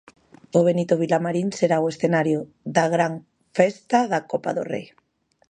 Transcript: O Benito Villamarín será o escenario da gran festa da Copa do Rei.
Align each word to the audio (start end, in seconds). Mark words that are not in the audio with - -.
O 0.57 0.59
Benito 0.67 0.95
Villamarín 1.03 1.49
será 1.59 1.77
o 1.83 1.89
escenario 1.93 2.39
da 2.75 2.85
gran 2.95 3.13
festa 3.57 3.99
da 4.11 4.19
Copa 4.31 4.51
do 4.57 4.63
Rei. 4.71 4.85